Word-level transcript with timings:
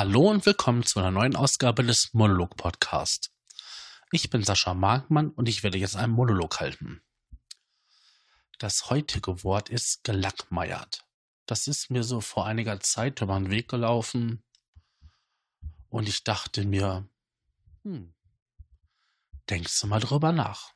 Hallo 0.00 0.30
und 0.30 0.46
willkommen 0.46 0.84
zu 0.84 1.00
einer 1.00 1.10
neuen 1.10 1.34
Ausgabe 1.34 1.82
des 1.82 2.14
Monolog 2.14 2.56
Podcast. 2.56 3.32
Ich 4.12 4.30
bin 4.30 4.44
Sascha 4.44 4.72
Markmann 4.72 5.30
und 5.30 5.48
ich 5.48 5.64
werde 5.64 5.76
jetzt 5.76 5.96
einen 5.96 6.12
Monolog 6.12 6.60
halten. 6.60 7.02
Das 8.60 8.90
heutige 8.90 9.42
Wort 9.42 9.70
ist 9.70 10.04
gelackmeiert. 10.04 11.04
Das 11.46 11.66
ist 11.66 11.90
mir 11.90 12.04
so 12.04 12.20
vor 12.20 12.46
einiger 12.46 12.78
Zeit 12.78 13.20
über 13.22 13.36
den 13.40 13.50
Weg 13.50 13.66
gelaufen 13.66 14.44
und 15.88 16.08
ich 16.08 16.22
dachte 16.22 16.64
mir, 16.64 17.08
hm, 17.82 18.14
denkst 19.50 19.80
du 19.80 19.88
mal 19.88 19.98
drüber 19.98 20.30
nach. 20.30 20.74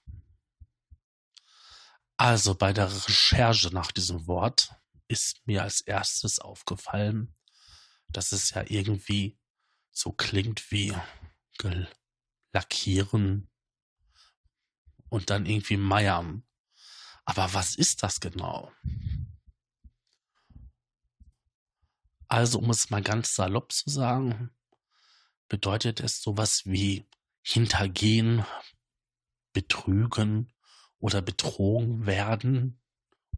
Also 2.16 2.56
bei 2.56 2.72
der 2.72 2.92
Recherche 2.92 3.72
nach 3.72 3.92
diesem 3.92 4.26
Wort 4.26 4.74
ist 5.06 5.46
mir 5.46 5.62
als 5.62 5.80
erstes 5.80 6.40
aufgefallen, 6.40 7.36
dass 8.12 8.32
es 8.32 8.50
ja 8.50 8.64
irgendwie 8.66 9.38
so 9.90 10.12
klingt 10.12 10.70
wie 10.70 10.94
lackieren 12.52 13.50
und 15.08 15.30
dann 15.30 15.46
irgendwie 15.46 15.76
meiern. 15.76 16.44
Aber 17.24 17.54
was 17.54 17.76
ist 17.76 18.02
das 18.02 18.20
genau? 18.20 18.72
Also, 22.28 22.58
um 22.58 22.70
es 22.70 22.90
mal 22.90 23.02
ganz 23.02 23.34
salopp 23.34 23.72
zu 23.72 23.90
sagen, 23.90 24.50
bedeutet 25.48 26.00
es 26.00 26.22
sowas 26.22 26.62
wie 26.64 27.06
hintergehen, 27.42 28.44
betrügen 29.52 30.52
oder 30.98 31.20
betrogen 31.20 32.06
werden 32.06 32.80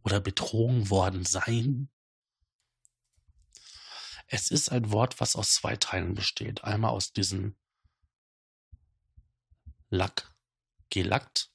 oder 0.03 0.21
betrogen 0.21 0.89
worden 0.89 1.25
sein. 1.25 1.89
Es 4.35 4.51
ist 4.51 4.67
ein 4.69 4.91
Wort, 4.91 5.21
was 5.21 5.37
aus 5.37 5.53
zwei 5.53 5.77
Teilen 5.77 6.13
besteht. 6.13 6.65
Einmal 6.65 6.91
aus 6.91 7.13
diesem 7.13 7.55
Lack, 9.89 10.35
gelackt, 10.89 11.51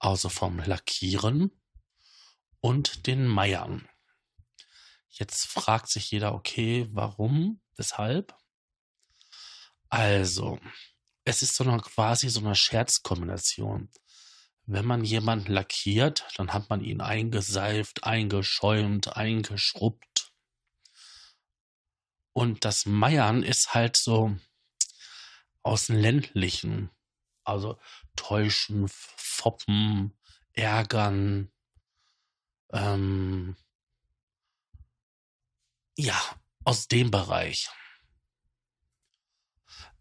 also 0.00 0.28
vom 0.28 0.58
Lackieren 0.58 1.52
und 2.58 3.06
den 3.06 3.24
Meiern. 3.24 3.88
Jetzt 5.10 5.46
fragt 5.46 5.88
sich 5.88 6.10
jeder, 6.10 6.34
okay, 6.34 6.88
warum, 6.90 7.62
weshalb? 7.76 8.36
Also, 9.90 10.58
es 11.22 11.40
ist 11.40 11.54
so 11.54 11.62
eine 11.62 11.78
quasi 11.78 12.30
so 12.30 12.40
eine 12.40 12.56
Scherzkombination. 12.56 13.92
Wenn 14.66 14.86
man 14.86 15.04
jemanden 15.04 15.52
lackiert, 15.52 16.26
dann 16.36 16.52
hat 16.52 16.68
man 16.68 16.82
ihn 16.82 17.00
eingeseift, 17.00 18.02
eingeschäumt, 18.02 19.16
eingeschrubbt. 19.16 20.09
Und 22.32 22.64
das 22.64 22.86
Meiern 22.86 23.42
ist 23.42 23.74
halt 23.74 23.96
so 23.96 24.36
aus 25.62 25.86
dem 25.86 25.96
ländlichen. 25.96 26.90
Also 27.44 27.78
täuschen, 28.16 28.86
foppen, 28.88 30.16
ärgern, 30.52 31.50
ähm, 32.72 33.56
ja, 35.96 36.20
aus 36.64 36.88
dem 36.88 37.10
Bereich. 37.10 37.68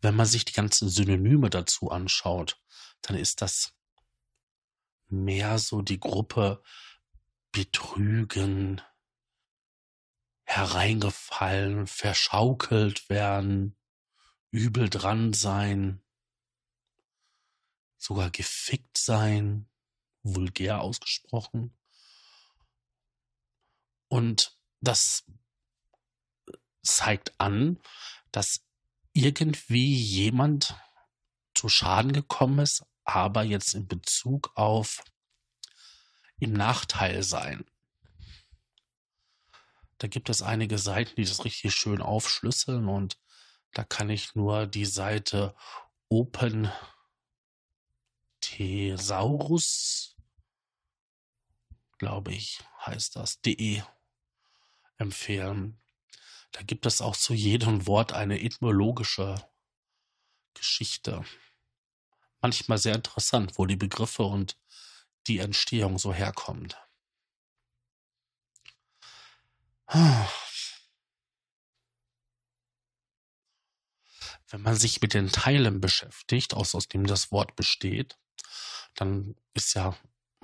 Wenn 0.01 0.15
man 0.15 0.25
sich 0.25 0.45
die 0.45 0.53
ganzen 0.53 0.89
Synonyme 0.89 1.49
dazu 1.49 1.89
anschaut, 1.89 2.61
dann 3.01 3.17
ist 3.17 3.41
das 3.41 3.73
mehr 5.07 5.57
so 5.59 5.81
die 5.81 5.99
Gruppe 5.99 6.61
betrügen, 7.51 8.81
hereingefallen, 10.49 11.85
verschaukelt 11.85 13.07
werden, 13.07 13.77
übel 14.49 14.89
dran 14.89 15.31
sein, 15.33 16.01
sogar 17.97 18.31
gefickt 18.31 18.97
sein, 18.97 19.69
vulgär 20.23 20.81
ausgesprochen. 20.81 21.77
Und 24.07 24.57
das 24.81 25.23
zeigt 26.81 27.39
an, 27.39 27.79
dass 28.31 28.65
irgendwie 29.13 29.95
jemand 29.95 30.75
zu 31.53 31.69
Schaden 31.69 32.11
gekommen 32.11 32.57
ist, 32.57 32.83
aber 33.03 33.43
jetzt 33.43 33.75
in 33.75 33.87
Bezug 33.87 34.51
auf 34.55 35.03
im 36.39 36.53
Nachteil 36.53 37.21
sein. 37.21 37.65
Da 39.99 40.07
gibt 40.07 40.29
es 40.29 40.41
einige 40.41 40.77
Seiten, 40.77 41.15
die 41.17 41.25
das 41.25 41.45
richtig 41.45 41.75
schön 41.75 42.01
aufschlüsseln 42.01 42.87
und 42.87 43.19
da 43.73 43.83
kann 43.83 44.09
ich 44.09 44.33
nur 44.33 44.65
die 44.65 44.85
Seite 44.85 45.55
Open 46.07 46.71
Thesaurus, 48.39 50.15
glaube 51.97 52.33
ich, 52.33 52.61
heißt 52.85 53.17
das, 53.17 53.41
de 53.41 53.83
empfehlen. 54.97 55.79
Da 56.51 56.61
gibt 56.63 56.85
es 56.85 57.01
auch 57.01 57.15
zu 57.15 57.33
jedem 57.33 57.85
Wort 57.85 58.13
eine 58.13 58.41
etymologische 58.41 59.35
Geschichte. 60.53 61.23
Manchmal 62.41 62.77
sehr 62.77 62.95
interessant, 62.95 63.57
wo 63.57 63.65
die 63.65 63.75
Begriffe 63.75 64.23
und 64.23 64.57
die 65.27 65.39
Entstehung 65.39 65.99
so 65.99 66.13
herkommt. 66.13 66.77
Wenn 69.91 70.27
man 74.51 74.75
sich 74.75 75.01
mit 75.01 75.15
den 75.15 75.31
Teilen 75.31 75.81
beschäftigt, 75.81 76.53
aus, 76.53 76.75
aus 76.75 76.87
dem 76.87 77.07
das 77.07 77.31
Wort 77.31 77.55
besteht, 77.55 78.19
dann 78.93 79.35
ist 79.53 79.73
ja 79.73 79.97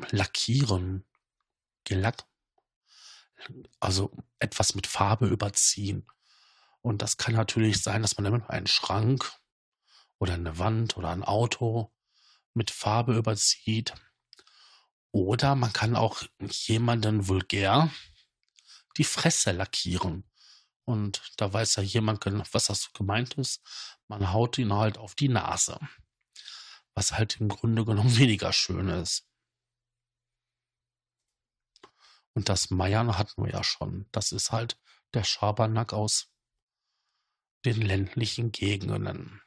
Lackieren, 0.09 1.06
Gelack, 1.83 2.25
also 3.79 4.11
etwas 4.39 4.73
mit 4.73 4.88
Farbe 4.88 5.28
überziehen. 5.28 6.07
Und 6.81 7.03
das 7.03 7.17
kann 7.17 7.35
natürlich 7.35 7.83
sein, 7.83 8.01
dass 8.01 8.17
man 8.17 8.25
damit 8.25 8.50
einen 8.50 8.67
Schrank 8.67 9.31
oder 10.17 10.33
eine 10.33 10.57
Wand 10.57 10.97
oder 10.97 11.09
ein 11.09 11.23
Auto 11.23 11.94
mit 12.56 12.72
Farbe 12.72 13.16
überzieht. 13.16 13.94
Oder 15.12 15.53
man 15.56 15.72
kann 15.72 15.95
auch 15.95 16.23
jemanden 16.50 17.27
vulgär 17.27 17.91
die 18.97 19.03
Fresse 19.03 19.51
lackieren. 19.51 20.29
Und 20.85 21.33
da 21.38 21.51
weiß 21.51 21.78
ja 21.78 21.83
jemand, 21.83 22.25
was 22.53 22.66
das 22.66 22.94
gemeint 22.94 23.33
ist. 23.35 23.61
Man 24.07 24.31
haut 24.31 24.57
ihn 24.57 24.73
halt 24.73 24.97
auf 24.97 25.16
die 25.16 25.29
Nase. 25.29 25.79
Was 26.94 27.13
halt 27.13 27.39
im 27.41 27.50
Grunde 27.50 27.85
genommen 27.85 28.17
weniger 28.17 28.53
schön 28.53 28.89
ist. 28.89 29.28
Und 32.33 32.50
das 32.50 32.69
Meiern 32.69 33.17
hatten 33.17 33.44
wir 33.44 33.51
ja 33.51 33.63
schon. 33.63 34.07
Das 34.11 34.31
ist 34.31 34.51
halt 34.51 34.78
der 35.13 35.23
Schabernack 35.23 35.94
aus 35.94 36.31
den 37.63 37.81
ländlichen 37.81 38.51
Gegenden. 38.51 39.41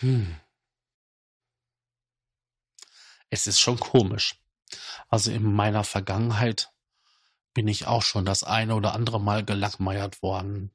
Hm. 0.00 0.40
Es 3.30 3.46
ist 3.46 3.60
schon 3.60 3.78
komisch. 3.78 4.40
Also 5.08 5.30
in 5.30 5.52
meiner 5.52 5.84
Vergangenheit 5.84 6.70
bin 7.54 7.66
ich 7.68 7.86
auch 7.86 8.02
schon 8.02 8.24
das 8.24 8.44
eine 8.44 8.74
oder 8.74 8.94
andere 8.94 9.20
Mal 9.20 9.44
gelackmeiert 9.44 10.22
worden. 10.22 10.70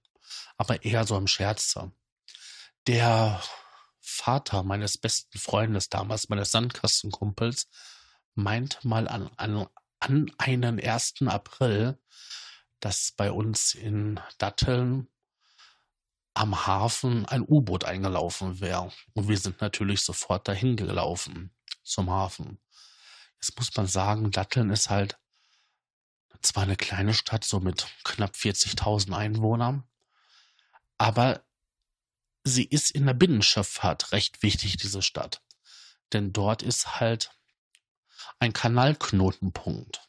Aber 0.58 0.84
eher 0.84 1.06
so 1.06 1.18
im 1.18 1.28
Scherze. 1.28 1.92
Der 2.88 3.42
Vater 4.00 4.64
meines 4.64 4.98
besten 4.98 5.38
Freundes 5.38 5.90
damals, 5.90 6.30
meines 6.30 6.52
Sandkastenkumpels, 6.52 7.70
meint 8.36 8.84
mal 8.84 9.08
an, 9.08 9.30
an, 9.38 9.68
an 10.00 10.32
einen 10.38 10.80
1. 10.80 11.16
April, 11.28 11.98
dass 12.80 13.14
bei 13.16 13.32
uns 13.32 13.74
in 13.74 14.20
Datteln 14.38 15.08
am 16.34 16.66
Hafen 16.66 17.26
ein 17.26 17.44
U-Boot 17.48 17.86
eingelaufen 17.86 18.60
wäre. 18.60 18.92
Und 19.14 19.28
wir 19.28 19.38
sind 19.38 19.62
natürlich 19.62 20.02
sofort 20.02 20.48
dahin 20.48 20.76
gelaufen 20.76 21.56
zum 21.84 22.10
Hafen. 22.10 22.60
Jetzt 23.44 23.58
muss 23.58 23.76
man 23.76 23.88
sagen, 23.88 24.32
Datteln 24.32 24.70
ist 24.70 24.90
halt 24.90 25.20
zwar 26.42 26.64
eine 26.64 26.78
kleine 26.78 27.14
Stadt, 27.14 27.44
so 27.44 27.60
mit 27.60 27.86
knapp 28.06 28.36
40.000 28.36 29.14
Einwohnern, 29.14 29.84
aber 30.98 31.44
sie 32.46 32.64
ist 32.64 32.92
in 32.92 33.06
der 33.06 33.14
Binnenschifffahrt 33.14 34.14
recht 34.14 34.44
wichtig, 34.44 34.78
diese 34.78 35.02
Stadt. 35.02 35.42
Denn 36.14 36.32
dort 36.32 36.62
ist 36.62 37.02
halt 37.02 37.32
ein 38.40 38.54
Kanalknotenpunkt. 38.54 40.08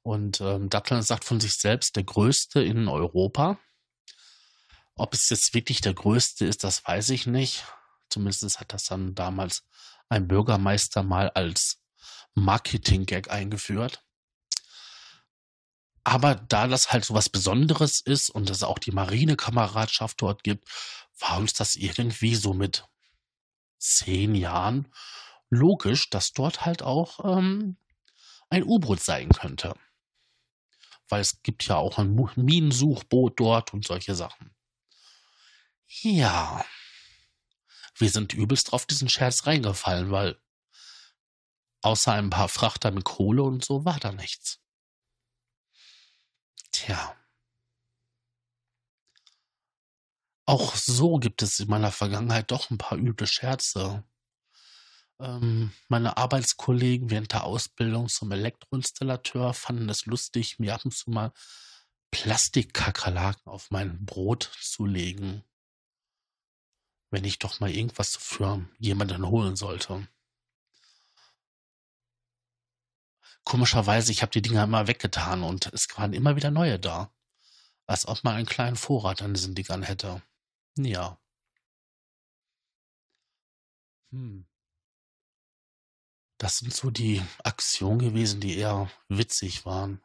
Und 0.00 0.40
ähm, 0.40 0.70
Datteln 0.70 1.02
sagt 1.02 1.26
von 1.26 1.38
sich 1.38 1.58
selbst 1.58 1.96
der 1.96 2.04
größte 2.04 2.62
in 2.62 2.88
Europa. 2.88 3.58
Ob 4.94 5.12
es 5.12 5.28
jetzt 5.28 5.52
wirklich 5.52 5.82
der 5.82 5.92
größte 5.92 6.46
ist, 6.46 6.64
das 6.64 6.82
weiß 6.86 7.10
ich 7.10 7.26
nicht. 7.26 7.66
Zumindest 8.08 8.58
hat 8.58 8.72
das 8.72 8.84
dann 8.84 9.14
damals 9.14 9.64
ein 10.08 10.28
Bürgermeister 10.28 11.02
mal 11.02 11.28
als 11.28 11.81
Marketing-Gag 12.34 13.30
eingeführt. 13.30 14.04
Aber 16.04 16.34
da 16.34 16.66
das 16.66 16.92
halt 16.92 17.04
so 17.04 17.14
was 17.14 17.28
Besonderes 17.28 18.00
ist 18.00 18.30
und 18.30 18.50
es 18.50 18.62
auch 18.62 18.78
die 18.78 18.90
Marinekameradschaft 18.90 20.20
dort 20.20 20.42
gibt, 20.42 20.68
war 21.18 21.38
uns 21.38 21.52
das 21.52 21.76
irgendwie 21.76 22.34
so 22.34 22.54
mit 22.54 22.84
zehn 23.78 24.34
Jahren 24.34 24.92
logisch, 25.48 26.10
dass 26.10 26.32
dort 26.32 26.64
halt 26.64 26.82
auch 26.82 27.20
ähm, 27.24 27.76
ein 28.48 28.64
U-Boot 28.64 29.00
sein 29.00 29.28
könnte. 29.28 29.74
Weil 31.08 31.20
es 31.20 31.42
gibt 31.42 31.64
ja 31.66 31.76
auch 31.76 31.98
ein 31.98 32.14
Minensuchboot 32.36 33.38
dort 33.38 33.72
und 33.74 33.86
solche 33.86 34.14
Sachen. 34.14 34.54
Ja. 35.86 36.64
Wir 37.96 38.10
sind 38.10 38.32
übelst 38.32 38.72
drauf 38.72 38.86
diesen 38.86 39.08
Scherz 39.08 39.46
reingefallen, 39.46 40.10
weil 40.10 40.41
außer 41.82 42.12
ein 42.12 42.30
paar 42.30 42.48
Frachter 42.48 42.90
mit 42.90 43.04
Kohle 43.04 43.42
und 43.42 43.64
so 43.64 43.84
war 43.84 43.98
da 44.00 44.12
nichts. 44.12 44.60
Tja. 46.72 47.16
Auch 50.46 50.74
so 50.74 51.18
gibt 51.18 51.42
es 51.42 51.60
in 51.60 51.68
meiner 51.68 51.92
Vergangenheit 51.92 52.50
doch 52.50 52.70
ein 52.70 52.78
paar 52.78 52.98
üble 52.98 53.26
Scherze. 53.26 54.04
Ähm, 55.20 55.72
meine 55.88 56.16
Arbeitskollegen 56.16 57.10
während 57.10 57.32
der 57.32 57.44
Ausbildung 57.44 58.08
zum 58.08 58.32
Elektroinstallateur 58.32 59.54
fanden 59.54 59.88
es 59.88 60.06
lustig, 60.06 60.58
mir 60.58 60.74
ab 60.74 60.84
und 60.84 60.92
zu 60.92 61.10
mal 61.10 61.32
Plastikkakerlaken 62.10 63.50
auf 63.50 63.70
mein 63.70 64.04
Brot 64.04 64.50
zu 64.60 64.84
legen, 64.84 65.44
wenn 67.10 67.24
ich 67.24 67.38
doch 67.38 67.60
mal 67.60 67.70
irgendwas 67.70 68.16
für 68.16 68.68
jemanden 68.78 69.26
holen 69.26 69.56
sollte. 69.56 70.08
Komischerweise, 73.44 74.12
ich 74.12 74.22
habe 74.22 74.32
die 74.32 74.42
Dinger 74.42 74.64
immer 74.64 74.86
weggetan 74.86 75.42
und 75.42 75.66
es 75.72 75.88
waren 75.96 76.12
immer 76.12 76.36
wieder 76.36 76.50
neue 76.50 76.78
da. 76.78 77.12
Als 77.86 78.06
ob 78.06 78.22
man 78.24 78.36
einen 78.36 78.46
kleinen 78.46 78.76
Vorrat 78.76 79.22
an 79.22 79.34
diesen 79.34 79.54
Dingern 79.54 79.82
hätte. 79.82 80.22
Ja. 80.76 81.18
Hm. 84.10 84.46
Das 86.38 86.58
sind 86.58 86.74
so 86.74 86.90
die 86.90 87.22
Aktionen 87.44 87.98
gewesen, 87.98 88.40
die 88.40 88.56
eher 88.56 88.90
witzig 89.08 89.64
waren. 89.64 90.02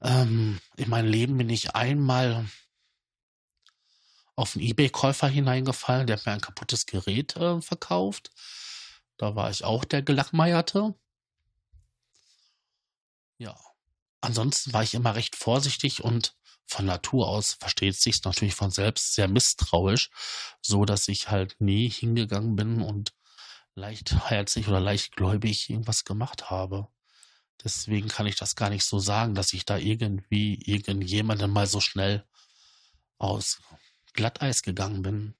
Ähm, 0.00 0.60
in 0.76 0.90
mein 0.90 1.06
Leben 1.06 1.38
bin 1.38 1.48
ich 1.48 1.74
einmal 1.74 2.46
auf 4.34 4.56
einen 4.56 4.64
Ebay-Käufer 4.64 5.28
hineingefallen, 5.28 6.06
der 6.06 6.16
hat 6.16 6.26
mir 6.26 6.32
ein 6.32 6.40
kaputtes 6.40 6.86
Gerät 6.86 7.36
äh, 7.36 7.60
verkauft. 7.60 8.30
Da 9.18 9.36
war 9.36 9.50
ich 9.50 9.64
auch 9.64 9.84
der 9.84 10.02
Gelackmeierte. 10.02 10.94
Ja. 13.42 13.58
Ansonsten 14.20 14.72
war 14.72 14.84
ich 14.84 14.94
immer 14.94 15.16
recht 15.16 15.34
vorsichtig 15.34 16.04
und 16.04 16.36
von 16.64 16.86
Natur 16.86 17.26
aus 17.26 17.54
versteht 17.54 17.96
sich's 17.96 18.22
natürlich 18.22 18.54
von 18.54 18.70
selbst 18.70 19.14
sehr 19.14 19.26
misstrauisch, 19.26 20.10
so 20.60 20.84
dass 20.84 21.08
ich 21.08 21.28
halt 21.28 21.56
nie 21.58 21.90
hingegangen 21.90 22.54
bin 22.54 22.82
und 22.82 23.12
leichtherzig 23.74 24.68
oder 24.68 24.78
leichtgläubig 24.78 25.68
irgendwas 25.70 26.04
gemacht 26.04 26.50
habe. 26.50 26.86
Deswegen 27.64 28.06
kann 28.06 28.26
ich 28.26 28.36
das 28.36 28.54
gar 28.54 28.70
nicht 28.70 28.84
so 28.84 29.00
sagen, 29.00 29.34
dass 29.34 29.52
ich 29.52 29.64
da 29.64 29.76
irgendwie 29.76 30.62
irgendjemandem 30.64 31.50
mal 31.50 31.66
so 31.66 31.80
schnell 31.80 32.24
aus 33.18 33.60
Glatteis 34.12 34.62
gegangen 34.62 35.02
bin. 35.02 35.34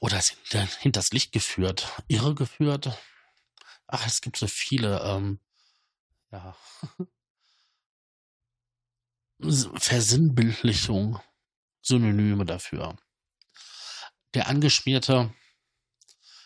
Oder 0.00 0.20
sind 0.20 0.38
hinters 0.80 1.12
Licht 1.12 1.32
geführt, 1.32 1.90
irre 2.08 2.34
geführt. 2.34 2.90
Ach, 3.94 4.06
es 4.06 4.22
gibt 4.22 4.38
so 4.38 4.46
viele, 4.46 5.00
ähm, 5.02 5.38
ja, 6.30 6.56
Versinnbildlichung, 9.76 11.20
Synonyme 11.82 12.46
dafür. 12.46 12.96
Der 14.32 14.48
Angeschmierte, 14.48 15.34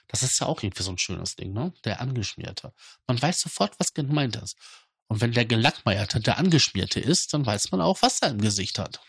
das 0.08 0.24
ist 0.24 0.40
ja 0.40 0.48
auch 0.48 0.60
irgendwie 0.60 0.82
so 0.82 0.90
ein 0.90 0.98
schönes 0.98 1.36
Ding, 1.36 1.52
ne? 1.52 1.72
Der 1.84 2.00
Angeschmierte. 2.00 2.74
Man 3.06 3.22
weiß 3.22 3.42
sofort, 3.42 3.78
was 3.78 3.94
gemeint 3.94 4.34
ist. 4.34 4.56
Und 5.06 5.20
wenn 5.20 5.30
der 5.30 5.46
Gelackmeierte 5.46 6.18
der 6.18 6.38
Angeschmierte 6.38 6.98
ist, 6.98 7.32
dann 7.32 7.46
weiß 7.46 7.70
man 7.70 7.80
auch, 7.80 8.02
was 8.02 8.22
er 8.22 8.30
im 8.30 8.40
Gesicht 8.40 8.80
hat. 8.80 9.00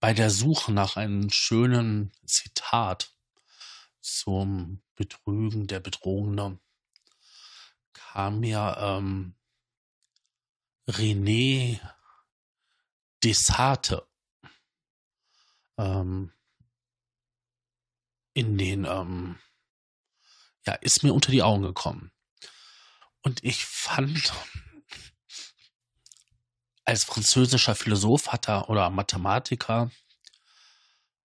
Bei 0.00 0.14
der 0.14 0.30
Suche 0.30 0.72
nach 0.72 0.96
einem 0.96 1.28
schönen 1.28 2.10
Zitat 2.24 3.17
zum 4.00 4.82
Betrügen 4.94 5.66
der 5.66 5.80
Betrogene 5.80 6.58
kam 7.92 8.40
mir 8.40 8.76
ähm, 8.80 9.34
René 10.88 11.80
Desarte 13.22 14.08
ähm, 15.76 16.32
in 18.32 18.56
den, 18.56 18.84
ähm, 18.84 19.38
ja, 20.66 20.74
ist 20.74 21.02
mir 21.02 21.12
unter 21.12 21.32
die 21.32 21.42
Augen 21.42 21.62
gekommen. 21.62 22.12
Und 23.22 23.42
ich 23.42 23.64
fand, 23.64 24.32
als 26.84 27.04
französischer 27.04 27.74
Philosoph 27.74 28.28
hat 28.28 28.48
er 28.48 28.70
oder 28.70 28.90
Mathematiker 28.90 29.90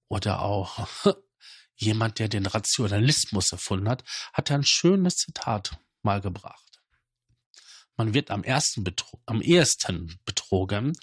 oder 0.08 0.42
auch 0.42 0.88
jemand, 1.80 2.20
der 2.20 2.28
den 2.28 2.46
Rationalismus 2.46 3.52
erfunden 3.52 3.90
hat, 3.90 4.04
hat 4.34 4.52
ein 4.52 4.64
schönes 4.64 5.18
Zitat 5.18 5.80
mal 6.02 6.22
gebracht. 6.22 6.82
Man 7.96 8.14
wird 8.14 8.32
am 8.32 8.44
ersten 8.44 8.84
Betro 8.84 9.22
am 9.26 9.42
ehesten 9.42 10.20
betrogen, 10.26 10.98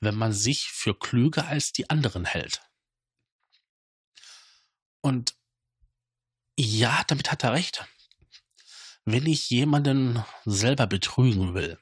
wenn 0.00 0.14
man 0.14 0.32
sich 0.32 0.68
für 0.68 0.98
klüger 0.98 1.46
als 1.46 1.72
die 1.72 1.88
anderen 1.88 2.24
hält. 2.24 2.62
Und 5.00 5.34
ja, 6.58 7.04
damit 7.08 7.30
hat 7.30 7.44
er 7.44 7.52
recht. 7.52 7.86
Wenn 9.04 9.26
ich 9.26 9.50
jemanden 9.50 10.24
selber 10.44 10.86
betrügen 10.86 11.54
will, 11.54 11.78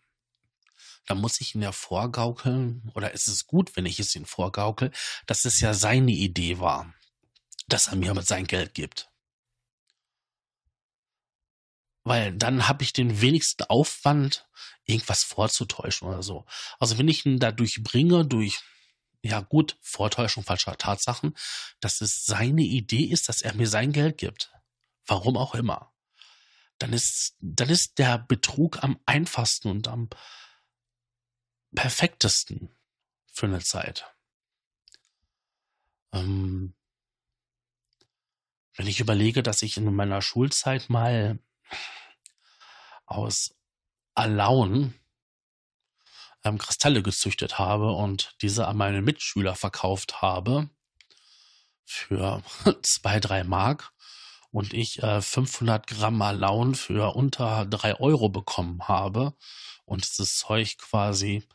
dann 1.07 1.19
muss 1.19 1.41
ich 1.41 1.55
ihn 1.55 1.63
ja 1.63 1.73
vorgaukeln, 1.73 2.91
oder 2.95 3.13
ist 3.13 3.29
es 3.29 3.47
gut, 3.47 3.77
wenn 3.77 3.87
ich 3.87 3.99
es 3.99 4.15
ihm 4.15 4.25
vorgaukel, 4.25 4.93
dass 5.27 5.45
es 5.45 5.61
ja 5.61 5.75
seine 5.75 6.13
Idee 6.13 6.61
war 6.61 6.95
dass 7.73 7.89
er 7.89 7.97
mir 7.97 8.15
sein 8.23 8.47
Geld 8.47 8.75
gibt. 8.75 9.11
Weil 12.05 12.33
dann 12.33 12.67
habe 12.69 12.83
ich 12.83 12.93
den 12.93 13.21
wenigsten 13.21 13.65
Aufwand, 13.65 14.49
irgendwas 14.85 15.23
vorzutäuschen 15.23 16.09
oder 16.09 16.23
so. 16.23 16.47
Also 16.79 16.99
wenn 16.99 17.09
ich 17.09 17.27
ihn 17.27 17.39
dadurch 17.39 17.83
bringe, 17.83 18.27
durch, 18.27 18.61
ja 19.23 19.41
gut, 19.41 19.79
Vortäuschung 19.83 20.43
falscher 20.43 20.77
Tatsachen, 20.77 21.37
dass 21.81 22.01
es 22.01 22.25
seine 22.25 22.63
Idee 22.63 23.05
ist, 23.05 23.29
dass 23.29 23.43
er 23.43 23.55
mir 23.55 23.69
sein 23.69 23.93
Geld 23.93 24.19
gibt. 24.19 24.53
Warum 25.07 25.37
auch 25.37 25.55
immer. 25.55 25.93
Dann 26.79 26.93
ist, 26.95 27.37
dann 27.41 27.69
ist 27.69 27.99
der 27.99 28.19
Betrug 28.19 28.83
am 28.83 28.99
einfachsten 29.05 29.69
und 29.69 29.87
am 29.87 30.09
perfektesten 31.75 32.75
für 33.27 33.47
eine 33.47 33.61
Zeit. 33.61 34.07
Ähm, 36.13 36.75
wenn 38.81 38.87
ich 38.87 39.01
überlege, 39.01 39.43
dass 39.43 39.61
ich 39.61 39.77
in 39.77 39.95
meiner 39.95 40.23
Schulzeit 40.23 40.89
mal 40.89 41.39
aus 43.05 43.55
Alaun 44.15 44.95
ähm, 46.45 46.57
Kristalle 46.57 47.03
gezüchtet 47.03 47.59
habe 47.59 47.93
und 47.93 48.35
diese 48.41 48.67
an 48.69 48.79
meine 48.79 49.03
Mitschüler 49.03 49.55
verkauft 49.55 50.23
habe 50.23 50.71
für 51.85 52.43
zwei, 52.83 53.21
drei 53.21 53.45
Mark 53.45 53.93
und 54.51 54.73
ich 54.73 55.03
äh, 55.03 55.21
500 55.21 55.87
Gramm 55.87 56.23
Alaun 56.23 56.75
für 56.75 57.15
unter 57.15 57.67
drei 57.67 58.01
Euro 58.01 58.31
bekommen 58.31 58.89
habe 58.89 59.35
und 59.85 60.09
dieses 60.09 60.39
Zeug 60.39 60.79
quasi 60.79 61.47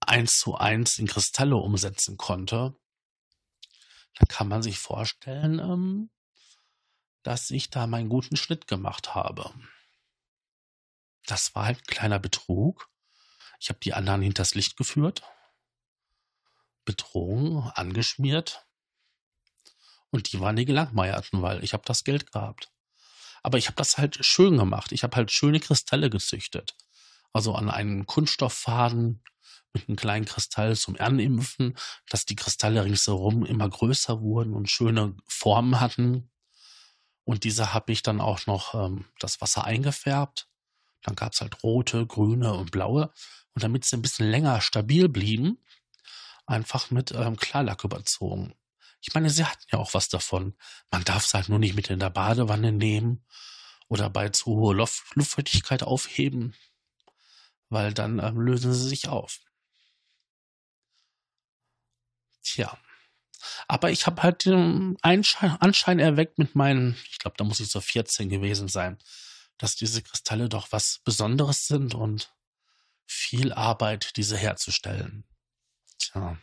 eins 0.00 0.40
zu 0.40 0.56
eins 0.56 0.98
in 0.98 1.06
Kristalle 1.06 1.54
umsetzen 1.54 2.16
konnte, 2.16 2.74
dann 4.16 4.28
kann 4.28 4.48
man 4.48 4.62
sich 4.62 4.78
vorstellen, 4.78 5.58
ähm, 5.58 6.10
dass 7.22 7.50
ich 7.50 7.70
da 7.70 7.86
meinen 7.86 8.08
guten 8.08 8.36
Schnitt 8.36 8.66
gemacht 8.66 9.14
habe. 9.14 9.52
Das 11.26 11.54
war 11.54 11.66
halt 11.66 11.78
ein 11.78 11.86
kleiner 11.86 12.18
Betrug. 12.18 12.90
Ich 13.58 13.70
habe 13.70 13.80
die 13.80 13.94
anderen 13.94 14.22
hinters 14.22 14.54
Licht 14.54 14.76
geführt, 14.76 15.22
betrogen, 16.84 17.70
angeschmiert. 17.74 18.66
Und 20.10 20.32
die 20.32 20.40
waren 20.40 20.56
die 20.56 20.66
Gelangmeierten, 20.66 21.42
weil 21.42 21.64
ich 21.64 21.72
habe 21.72 21.82
das 21.86 22.04
Geld 22.04 22.30
gehabt. 22.30 22.70
Aber 23.42 23.58
ich 23.58 23.66
habe 23.66 23.76
das 23.76 23.98
halt 23.98 24.24
schön 24.24 24.56
gemacht. 24.58 24.92
Ich 24.92 25.02
habe 25.02 25.16
halt 25.16 25.32
schöne 25.32 25.60
Kristalle 25.60 26.08
gezüchtet. 26.10 26.76
Also 27.32 27.54
an 27.54 27.68
einen 27.68 28.06
Kunststofffaden 28.06 29.22
mit 29.74 29.88
einem 29.88 29.96
kleinen 29.96 30.24
Kristall 30.24 30.76
zum 30.76 30.96
Ernenimpfen, 30.96 31.76
dass 32.08 32.24
die 32.24 32.36
Kristalle 32.36 32.84
ringsherum 32.84 33.44
immer 33.44 33.68
größer 33.68 34.20
wurden 34.20 34.54
und 34.54 34.70
schöne 34.70 35.16
Formen 35.26 35.80
hatten. 35.80 36.30
Und 37.24 37.44
diese 37.44 37.74
habe 37.74 37.92
ich 37.92 38.02
dann 38.02 38.20
auch 38.20 38.46
noch 38.46 38.74
ähm, 38.74 39.06
das 39.18 39.40
Wasser 39.40 39.64
eingefärbt. 39.64 40.48
Dann 41.02 41.16
gab's 41.16 41.40
halt 41.40 41.62
rote, 41.62 42.06
grüne 42.06 42.54
und 42.54 42.70
blaue. 42.70 43.12
Und 43.54 43.62
damit 43.62 43.84
sie 43.84 43.96
ein 43.96 44.02
bisschen 44.02 44.30
länger 44.30 44.60
stabil 44.60 45.08
blieben, 45.08 45.58
einfach 46.46 46.90
mit 46.90 47.12
ähm, 47.12 47.36
Klarlack 47.36 47.84
überzogen. 47.84 48.54
Ich 49.00 49.12
meine, 49.14 49.28
sie 49.30 49.44
hatten 49.44 49.64
ja 49.70 49.78
auch 49.78 49.94
was 49.94 50.08
davon. 50.08 50.56
Man 50.90 51.04
darf 51.04 51.26
es 51.26 51.34
halt 51.34 51.48
nur 51.48 51.58
nicht 51.58 51.74
mit 51.74 51.90
in 51.90 51.98
der 51.98 52.10
Badewanne 52.10 52.72
nehmen 52.72 53.24
oder 53.88 54.08
bei 54.08 54.30
zu 54.30 54.46
hoher 54.46 54.74
Luft 54.74 55.04
Luftfeuchtigkeit 55.14 55.82
aufheben, 55.82 56.54
weil 57.68 57.92
dann 57.92 58.18
ähm, 58.18 58.40
lösen 58.40 58.72
sie 58.72 58.88
sich 58.88 59.08
auf. 59.08 59.40
Tja. 62.54 62.78
Aber 63.66 63.90
ich 63.90 64.06
habe 64.06 64.22
halt 64.22 64.44
den 64.44 64.96
Anschein 65.02 65.98
erweckt 65.98 66.38
mit 66.38 66.54
meinen, 66.54 66.96
ich 67.10 67.18
glaube, 67.18 67.36
da 67.36 67.42
muss 67.42 67.58
ich 67.58 67.68
so 67.68 67.80
14 67.80 68.28
gewesen 68.28 68.68
sein, 68.68 68.96
dass 69.58 69.74
diese 69.74 70.02
Kristalle 70.02 70.48
doch 70.48 70.70
was 70.70 71.00
Besonderes 71.00 71.66
sind 71.66 71.96
und 71.96 72.32
viel 73.06 73.52
Arbeit, 73.52 74.16
diese 74.16 74.36
herzustellen. 74.36 75.24
Tja. 75.98 76.38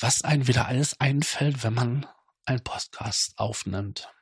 Was 0.00 0.22
einem 0.22 0.48
wieder 0.48 0.66
alles 0.66 0.98
einfällt, 0.98 1.62
wenn 1.62 1.74
man 1.74 2.08
einen 2.44 2.64
Podcast 2.64 3.38
aufnimmt. 3.38 4.12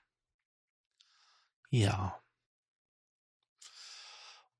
Ja. 1.70 2.20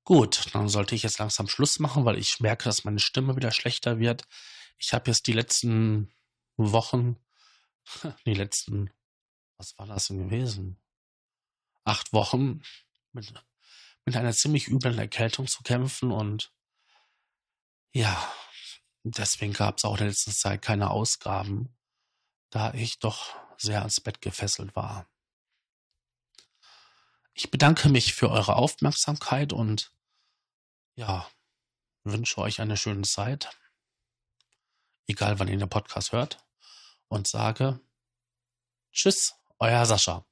Gut, 0.03 0.47
dann 0.55 0.67
sollte 0.67 0.95
ich 0.95 1.03
jetzt 1.03 1.19
langsam 1.19 1.47
Schluss 1.47 1.77
machen, 1.77 2.05
weil 2.05 2.17
ich 2.17 2.39
merke, 2.39 2.63
dass 2.63 2.85
meine 2.85 2.99
Stimme 2.99 3.35
wieder 3.35 3.51
schlechter 3.51 3.99
wird. 3.99 4.23
Ich 4.79 4.93
habe 4.93 5.11
jetzt 5.11 5.27
die 5.27 5.33
letzten 5.33 6.11
Wochen, 6.55 7.17
die 8.25 8.33
letzten, 8.33 8.89
was 9.57 9.77
war 9.77 9.85
das 9.85 10.07
denn 10.07 10.29
gewesen? 10.29 10.81
Acht 11.83 12.13
Wochen 12.13 12.63
mit, 13.11 13.33
mit 14.05 14.15
einer 14.15 14.33
ziemlich 14.33 14.69
üblen 14.69 14.97
Erkältung 14.97 15.47
zu 15.47 15.63
kämpfen 15.63 16.11
und 16.11 16.53
ja, 17.91 18.33
deswegen 19.03 19.53
gab 19.53 19.77
es 19.77 19.85
auch 19.85 19.93
in 19.93 19.97
der 19.99 20.07
letzten 20.07 20.31
Zeit 20.31 20.61
keine 20.61 20.91
Ausgaben, 20.91 21.77
da 22.49 22.73
ich 22.73 22.99
doch 22.99 23.35
sehr 23.57 23.79
ans 23.79 23.99
Bett 23.99 24.21
gefesselt 24.21 24.75
war. 24.75 25.09
Ich 27.33 27.51
bedanke 27.51 27.89
mich 27.89 28.13
für 28.13 28.29
eure 28.29 28.55
Aufmerksamkeit 28.55 29.51
und 29.51 29.93
ja, 30.95 31.29
wünsche 32.03 32.37
euch 32.39 32.61
eine 32.61 32.77
schöne 32.77 33.03
Zeit, 33.03 33.49
egal 35.19 35.37
wann 35.37 35.49
ihr 35.49 35.57
den 35.57 35.69
Podcast 35.69 36.13
hört, 36.13 36.37
und 37.09 37.27
sage 37.27 37.81
Tschüss, 38.93 39.35
euer 39.59 39.85
Sascha. 39.85 40.25